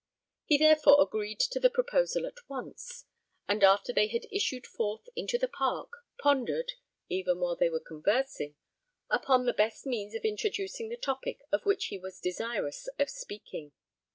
He 0.45 0.57
therefore 0.57 0.99
agreed 0.99 1.39
to 1.41 1.59
the 1.59 1.69
proposal 1.69 2.25
at 2.25 2.49
once; 2.49 3.05
and 3.47 3.63
after 3.63 3.93
they 3.93 4.07
had 4.07 4.25
issued 4.31 4.65
forth 4.65 5.07
into 5.15 5.37
the 5.37 5.47
park, 5.47 5.91
pondered, 6.19 6.71
even 7.07 7.37
while 7.39 7.55
they 7.55 7.69
were 7.69 7.79
conversing, 7.79 8.55
upon 9.11 9.45
the 9.45 9.53
best 9.53 9.85
means 9.85 10.15
of 10.15 10.25
introducing 10.25 10.89
the 10.89 10.97
topic 10.97 11.41
of 11.51 11.67
which 11.67 11.85
he 11.89 11.99
was 11.99 12.19
desirous 12.19 12.89
of 12.97 13.11
speaking. 13.11 13.73